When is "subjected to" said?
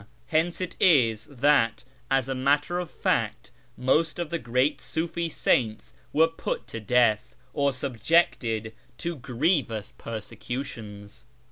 7.71-9.15